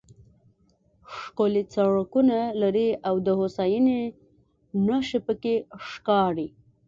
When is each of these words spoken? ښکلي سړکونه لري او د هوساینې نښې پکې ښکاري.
ښکلي 1.17 1.63
سړکونه 1.75 2.37
لري 2.61 2.89
او 3.07 3.15
د 3.25 3.27
هوساینې 3.39 4.01
نښې 4.87 5.19
پکې 5.25 5.55
ښکاري. 5.87 6.47